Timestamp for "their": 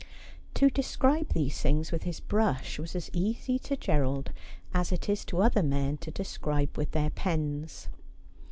6.89-7.11